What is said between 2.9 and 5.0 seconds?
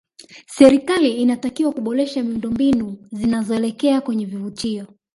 zinazoelekea kwenye vivutio